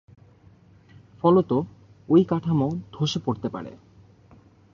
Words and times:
ফলত, 1.19 1.51
ঐ 2.09 2.23
কাঠামো 2.23 2.67
ধ্বসে 2.91 3.19
পড়তে 3.25 3.49
পারে। 3.49 3.71